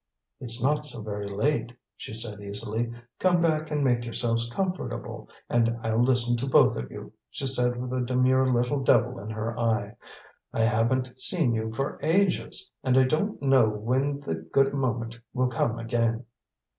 "It's 0.39 0.63
not 0.63 0.83
so 0.83 1.03
very 1.03 1.29
late," 1.29 1.73
she 1.95 2.11
said 2.15 2.41
easily. 2.41 2.91
"Come 3.19 3.39
back 3.39 3.69
and 3.69 3.83
make 3.83 4.03
yourselves 4.03 4.49
comfortable, 4.49 5.29
and 5.47 5.77
I'll 5.83 6.01
listen 6.01 6.35
to 6.37 6.47
both 6.49 6.75
of 6.75 6.89
you," 6.89 7.13
she 7.29 7.45
said 7.45 7.77
with 7.79 7.93
a 7.93 8.03
demure 8.03 8.51
little 8.51 8.79
devil 8.83 9.19
in 9.19 9.29
her 9.29 9.55
eye. 9.59 9.95
"I 10.53 10.63
haven't 10.63 11.19
seen 11.19 11.53
you 11.53 11.71
for 11.75 11.99
ages, 12.01 12.71
and 12.83 12.97
I 12.97 13.03
don't 13.03 13.39
know 13.43 13.69
when 13.69 14.21
the 14.21 14.33
good 14.33 14.73
moment 14.73 15.17
will 15.35 15.49
come 15.49 15.77
again." 15.77 16.25